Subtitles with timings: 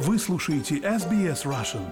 [0.00, 1.82] Вы слушаете SBS Russian.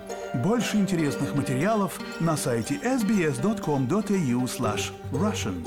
[0.45, 5.67] Больше интересных материалов на сайте sbs.com.au slash russian.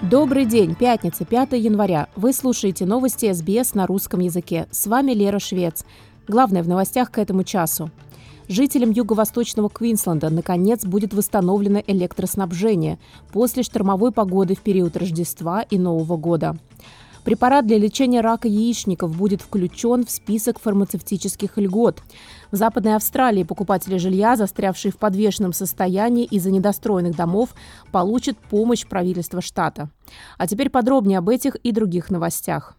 [0.00, 2.08] Добрый день, пятница, 5 января.
[2.16, 4.68] Вы слушаете новости СБС на русском языке.
[4.70, 5.84] С вами Лера Швец.
[6.28, 7.90] Главное в новостях к этому часу.
[8.48, 12.98] Жителям юго-восточного Квинсленда наконец будет восстановлено электроснабжение
[13.32, 16.56] после штормовой погоды в период Рождества и Нового года.
[17.24, 22.00] Препарат для лечения рака яичников будет включен в список фармацевтических льгот.
[22.52, 27.50] В Западной Австралии покупатели жилья, застрявшие в подвешенном состоянии из-за недостроенных домов,
[27.90, 29.90] получат помощь правительства штата.
[30.38, 32.76] А теперь подробнее об этих и других новостях.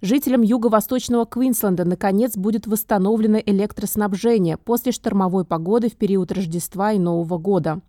[0.00, 7.38] Жителям юго-восточного Квинсленда наконец будет восстановлено электроснабжение после штормовой погоды в период Рождества и Нового
[7.38, 7.80] года.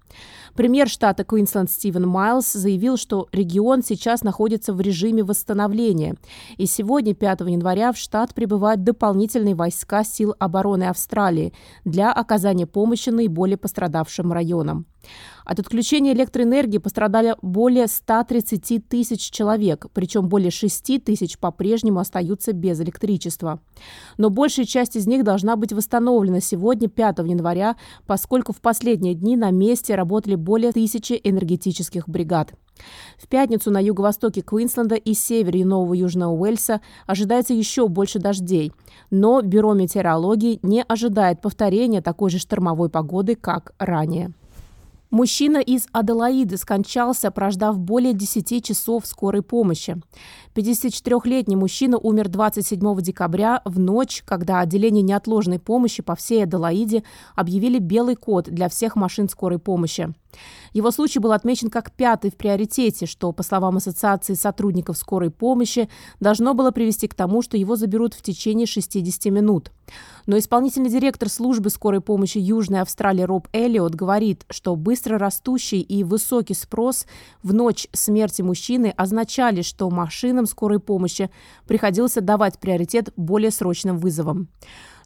[0.56, 6.16] Премьер штата Квинсленд Стивен Майлз заявил, что регион сейчас находится в режиме восстановления.
[6.58, 11.54] И сегодня, 5 января, в штат прибывают дополнительные войска сил обороны Австралии
[11.86, 14.88] для оказания помощи наиболее пострадавшим районам.
[15.46, 22.80] От отключения электроэнергии пострадали более 130 тысяч человек, причем более 6 тысяч по-прежнему остаются без
[22.82, 23.60] электричества.
[24.18, 29.38] Но большая часть из них должна быть восстановлена сегодня, 5 января, поскольку в последние дни
[29.38, 32.54] на месте работали более тысячи энергетических бригад.
[33.18, 38.72] В пятницу на юго-востоке Квинсленда и севере Нового Южного Уэльса ожидается еще больше дождей.
[39.10, 44.34] Но Бюро метеорологии не ожидает повторения такой же штормовой погоды, как ранее.
[45.12, 49.98] Мужчина из Аделаиды скончался, прождав более 10 часов скорой помощи.
[50.54, 57.04] 54-летний мужчина умер 27 декабря в ночь, когда отделение неотложной помощи по всей Аделаиде
[57.36, 60.14] объявили белый код для всех машин скорой помощи.
[60.74, 65.90] Его случай был отмечен как пятый в приоритете, что, по словам Ассоциации сотрудников скорой помощи,
[66.20, 69.72] должно было привести к тому, что его заберут в течение 60 минут.
[70.26, 76.04] Но исполнительный директор службы скорой помощи Южной Австралии Роб Эллиот говорит, что быстро растущий и
[76.04, 77.06] высокий спрос
[77.42, 81.30] в ночь смерти мужчины означали, что машинам скорой помощи
[81.68, 84.50] приходилось давать приоритет более срочным вызовам.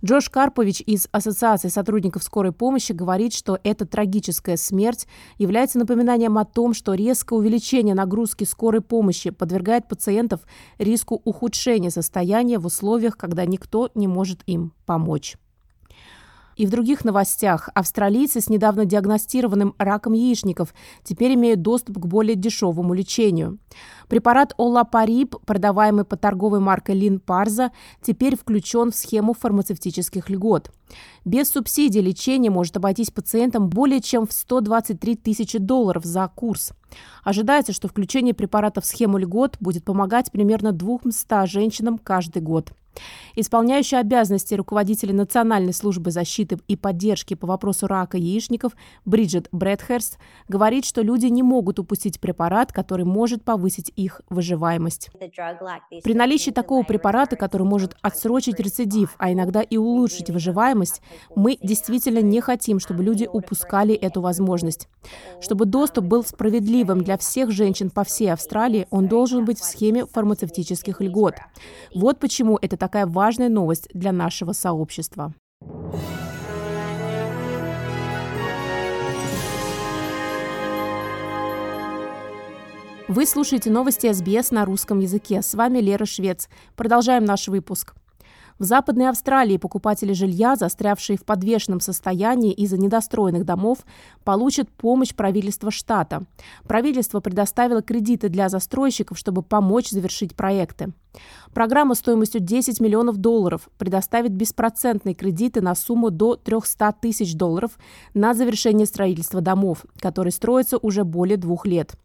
[0.06, 6.44] Джош Карпович из Ассоциации сотрудников скорой помощи говорит, что эта трагическая смерть является напоминанием о
[6.44, 10.42] том, что резкое увеличение нагрузки скорой помощи подвергает пациентов
[10.78, 15.38] риску ухудшения состояния в условиях, когда никто не может им помочь.
[16.56, 22.36] И в других новостях австралийцы с недавно диагностированным раком яичников теперь имеют доступ к более
[22.36, 23.58] дешевому лечению.
[24.14, 30.70] Препарат Олапариб, продаваемый по торговой маркой Лин Парза, теперь включен в схему фармацевтических льгот.
[31.26, 36.72] Без субсидий лечение может обойтись пациентам более чем в 123 тысячи долларов за курс.
[37.24, 42.74] Ожидается, что включение препарата в схему льгот будет помогать примерно 200 женщинам каждый год.
[43.36, 48.74] Исполняющая обязанности руководителя Национальной службы защиты и поддержки по вопросу рака яичников
[49.06, 55.10] Бриджит Брэдхерст говорит, что люди не могут упустить препарат, который может повысить их выживаемость.
[56.04, 60.83] При наличии такого препарата, который может отсрочить рецидив, а иногда и улучшить выживаемость,
[61.36, 64.88] мы действительно не хотим, чтобы люди упускали эту возможность.
[65.42, 70.06] Чтобы доступ был справедливым для всех женщин по всей Австралии, он должен быть в схеме
[70.06, 71.36] фармацевтических льгот.
[71.94, 75.34] Вот почему это такая важная новость для нашего сообщества.
[83.10, 85.42] Вы слушаете новости СБС на русском языке.
[85.44, 86.50] С вами Лера Швец.
[86.76, 87.94] Продолжаем наш выпуск.
[88.60, 93.80] В Западной Австралии покупатели жилья, застрявшие в подвешенном состоянии из-за недостроенных домов,
[94.24, 96.24] получат помощь правительства штата.
[96.68, 100.94] Правительство предоставило кредиты для застройщиков, чтобы помочь завершить проекты.
[101.54, 107.78] Программа стоимостью 10 миллионов долларов предоставит беспроцентные кредиты на сумму до 300 тысяч долларов
[108.14, 111.96] на завершение строительства домов, которые строятся уже более двух лет.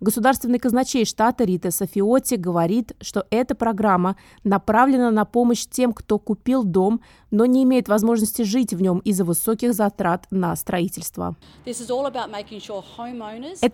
[0.00, 6.64] Государственный казначей штата Рита Софиоти говорит, что эта программа направлена на помощь тем, кто купил
[6.64, 7.00] дом,
[7.30, 11.36] но не имеет возможности жить в нем из-за высоких затрат на строительство.
[11.64, 11.74] Это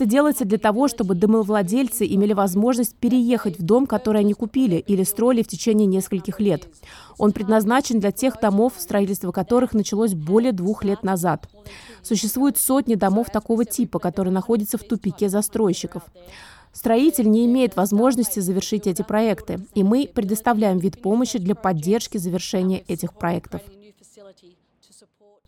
[0.06, 5.42] делается для того, чтобы домовладельцы имели возможность переехать в дом, который они купили или строили
[5.42, 6.68] в течение нескольких лет.
[7.18, 11.48] Он предназначен для тех домов, строительство которых началось более двух лет назад.
[12.02, 16.02] Существует сотни домов такого типа, которые находятся в тупике застройщиков.
[16.72, 22.82] Строитель не имеет возможности завершить эти проекты, и мы предоставляем вид помощи для поддержки завершения
[22.88, 23.60] этих проектов.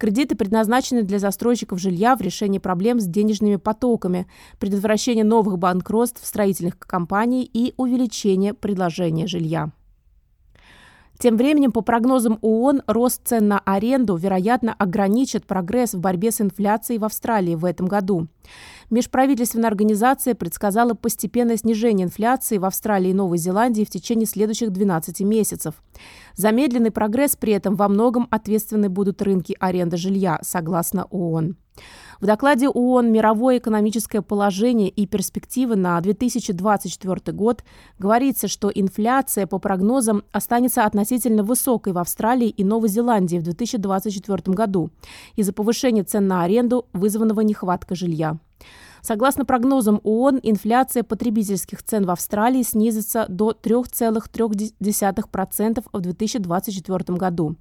[0.04, 4.26] Кредиты предназначены для застройщиков жилья в решении проблем с денежными потоками,
[4.58, 9.70] предотвращение новых банкротств строительных компаний и увеличение предложения жилья.
[11.18, 16.40] Тем временем, по прогнозам ООН, рост цен на аренду, вероятно, ограничит прогресс в борьбе с
[16.42, 18.26] инфляцией в Австралии в этом году.
[18.90, 25.20] Межправительственная организация предсказала постепенное снижение инфляции в Австралии и Новой Зеландии в течение следующих 12
[25.20, 25.74] месяцев.
[26.34, 31.56] Замедленный прогресс при этом во многом ответственны будут рынки аренды жилья, согласно ООН.
[32.20, 37.64] В докладе ООН «Мировое экономическое положение и перспективы на 2024 год»
[37.98, 44.54] говорится, что инфляция, по прогнозам, останется относительно высокой в Австралии и Новой Зеландии в 2024
[44.54, 44.90] году
[45.36, 48.38] из-за повышения цен на аренду, вызванного нехваткой жилья.
[49.02, 57.56] Согласно прогнозам ООН, инфляция потребительских цен в Австралии снизится до 3,3% в 2024 году,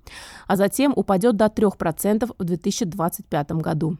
[0.47, 3.97] а затем упадет до 3% в 2025 году.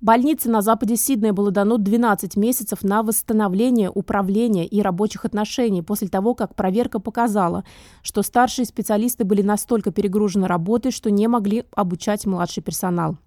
[0.00, 6.06] Больнице на западе Сиднея было дано 12 месяцев на восстановление управления и рабочих отношений после
[6.06, 7.64] того, как проверка показала,
[8.02, 13.18] что старшие специалисты были настолько перегружены работой, что не могли обучать младший персонал.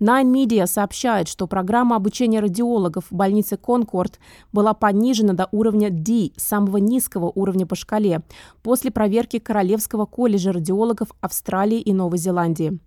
[0.00, 4.18] Nine Media сообщает, что программа обучения радиологов в больнице Конкорд
[4.52, 8.22] была понижена до уровня D, самого низкого уровня по шкале,
[8.62, 12.78] после проверки Королевского колледжа радиологов Австралии и Новой Зеландии.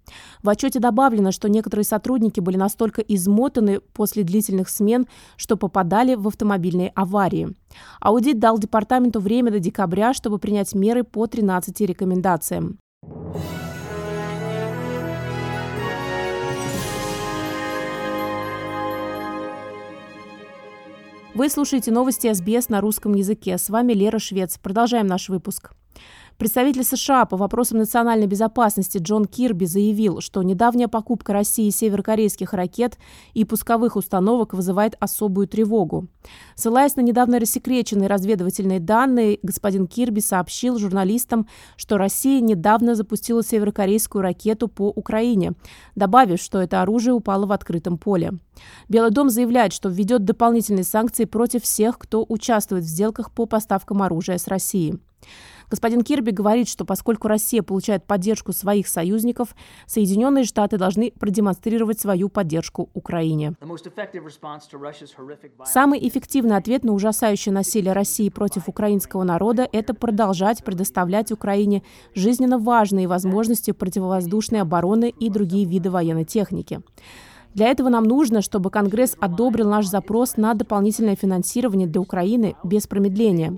[0.43, 6.27] В отчете добавлено, что некоторые сотрудники были настолько измотаны после длительных смен, что попадали в
[6.27, 7.55] автомобильные аварии.
[7.99, 12.79] Аудит дал департаменту время до декабря, чтобы принять меры по 13 рекомендациям.
[21.37, 23.59] Вы слушаете новости СБС на русском языке.
[23.59, 24.57] С вами Лера Швец.
[24.57, 25.69] Продолжаем наш выпуск.
[26.37, 32.99] Представитель США по вопросам национальной безопасности Джон Кирби заявил, что недавняя покупка России северокорейских ракет
[33.33, 36.05] и пусковых установок вызывает особую тревогу.
[36.53, 44.21] Ссылаясь на недавно рассекреченные разведывательные данные, господин Кирби сообщил журналистам, что Россия недавно запустила северокорейскую
[44.21, 45.53] ракету по Украине,
[45.95, 48.33] добавив, что это оружие упало в открытом поле.
[48.89, 54.03] Белый дом заявляет, что введет дополнительные санкции против всех, кто участвует в сделках по поставкам
[54.03, 54.99] оружия с Россией.
[55.69, 59.53] Господин Кирби говорит, что поскольку Россия получает поддержку своих союзников,
[59.85, 63.53] Соединенные Штаты должны продемонстрировать свою поддержку Украине.
[65.65, 71.83] Самый эффективный ответ на ужасающее насилие России против украинского народа– это продолжать предоставлять Украине
[72.15, 76.81] жизненно важные возможности противовоздушной обороны и другие виды военной техники.
[77.53, 82.85] Для этого нам нужно, чтобы Конгресс одобрил наш запрос на дополнительное финансирование для Украины без
[82.85, 83.57] промедления.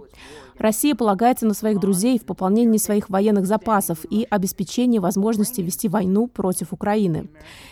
[0.59, 6.27] Россия полагается на своих друзей в пополнении своих военных запасов и обеспечении возможности вести войну
[6.27, 7.29] против Украины.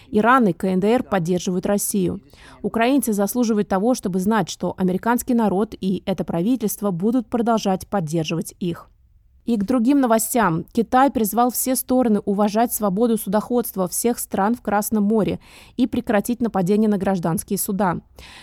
[0.09, 2.21] Иран и КНДР поддерживают Россию.
[2.61, 8.89] Украинцы заслуживают того, чтобы знать, что американский народ и это правительство будут продолжать поддерживать их.
[9.47, 10.65] И к другим новостям.
[10.73, 15.39] Китай призвал все стороны уважать свободу судоходства всех стран в Красном море
[15.77, 17.99] и прекратить нападения на гражданские суда.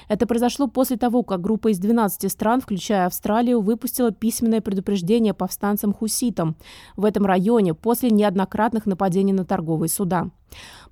[0.09, 6.57] Это произошло после того, как группа из 12 стран, включая Австралию, выпустила письменное предупреждение повстанцам-хуситам
[6.97, 10.31] в этом районе после неоднократных нападений на торговые суда.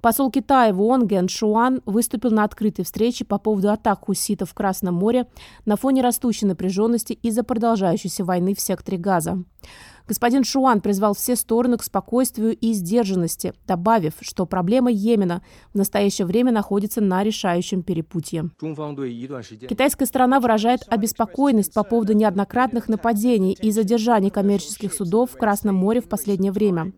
[0.00, 4.54] Посол Китая в ООН Ген Шуан выступил на открытой встрече по поводу атак хуситов в
[4.54, 5.26] Красном море
[5.64, 9.45] на фоне растущей напряженности из-за продолжающейся войны в секторе Газа.
[10.09, 15.42] Господин Шуан призвал все стороны к спокойствию и сдержанности, добавив, что проблема Йемена
[15.73, 18.50] в настоящее время находится на решающем перепутье.
[18.61, 26.00] Китайская сторона выражает обеспокоенность по поводу неоднократных нападений и задержаний коммерческих судов в Красном море
[26.00, 26.92] в последнее время.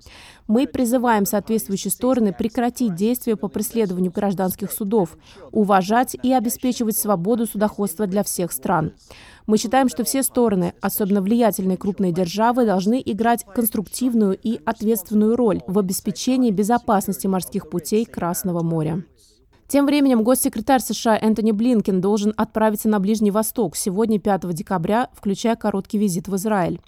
[0.47, 2.53] Мы призываем соответствующие стороны прекратить
[2.88, 5.16] действия по преследованию гражданских судов,
[5.52, 8.92] уважать и обеспечивать свободу судоходства для всех стран.
[9.46, 15.62] Мы считаем, что все стороны, особенно влиятельные крупные державы, должны играть конструктивную и ответственную роль
[15.66, 19.04] в обеспечении безопасности морских путей Красного моря.
[19.66, 25.56] Тем временем госсекретарь США Энтони Блинкен должен отправиться на Ближний Восток сегодня, 5 декабря, включая
[25.56, 26.80] короткий визит в Израиль.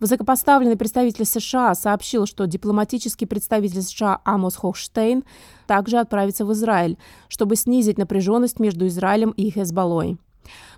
[0.00, 5.24] Высокопоставленный представитель США сообщил, что дипломатический представитель США Амос Хохштейн
[5.66, 6.96] также отправится в Израиль,
[7.28, 10.18] чтобы снизить напряженность между Израилем и Хезболлой.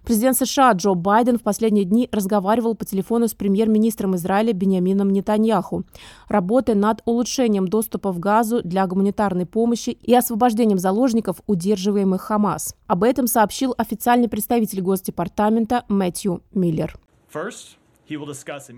[0.04, 5.84] Президент США Джо Байден в последние дни разговаривал по телефону с премьер-министром Израиля Бениамином Нетаньяху,
[6.28, 12.74] работая над улучшением доступа в Газу для гуманитарной помощи и освобождением заложников, удерживаемых Хамас.
[12.88, 16.98] Об этом сообщил официальный представитель Госдепартамента Мэтью Миллер.
[17.32, 17.76] First,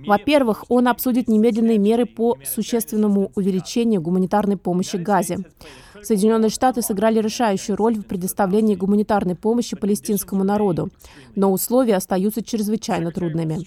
[0.06, 5.38] Во-первых, он обсудит немедленные меры по существенному увеличению гуманитарной помощи Газе.
[6.02, 10.90] Соединенные Штаты сыграли решающую роль в предоставлении гуманитарной помощи палестинскому народу,
[11.34, 13.60] но условия остаются чрезвычайно трудными.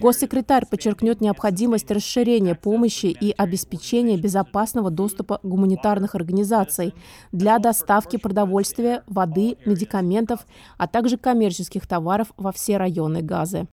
[0.00, 6.94] Госсекретарь подчеркнет необходимость расширения помощи и обеспечения безопасного доступа гуманитарных организаций
[7.30, 10.46] для доставки продовольствия, воды, медикаментов,
[10.78, 13.68] а также коммерческих товаров во все районы Газы.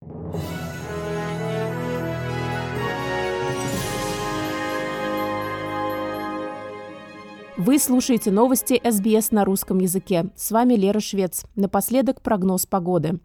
[7.58, 10.30] Вы слушаете новости СБС на русском языке.
[10.34, 11.44] С вами Лера Швец.
[11.54, 13.20] Напоследок прогноз погоды.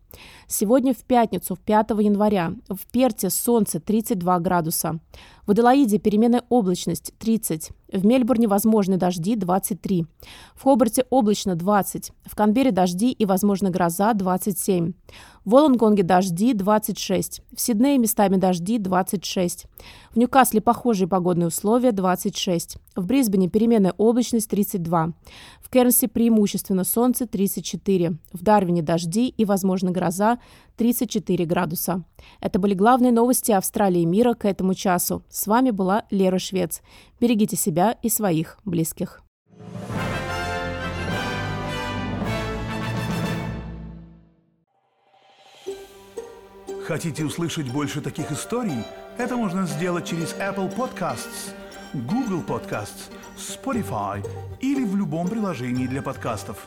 [0.47, 4.99] Сегодня в пятницу, 5 января, в Перте солнце 32 градуса.
[5.47, 7.71] В Аделаиде переменная облачность 30.
[7.93, 10.05] В Мельбурне возможны дожди 23.
[10.55, 12.11] В Хобарте облачно 20.
[12.25, 14.91] В Канбере дожди и, возможно, гроза 27.
[15.45, 17.41] В Волонгонге дожди 26.
[17.55, 19.67] В Сиднее местами дожди 26.
[20.11, 22.77] В Ньюкасле похожие погодные условия 26.
[22.97, 25.13] В Брисбене переменная облачность 32.
[25.61, 28.17] В Кернсе преимущественно солнце 34.
[28.33, 30.39] В Дарвине дожди и, возможно, гроза
[30.77, 32.03] 34 градуса.
[32.39, 35.23] Это были главные новости Австралии и мира к этому часу.
[35.29, 36.81] С вами была Лера Швец.
[37.19, 39.21] Берегите себя и своих близких.
[46.85, 48.83] Хотите услышать больше таких историй?
[49.17, 51.51] Это можно сделать через Apple Podcasts,
[51.93, 54.25] Google Podcasts, Spotify
[54.61, 56.65] или в любом приложении для подкастов.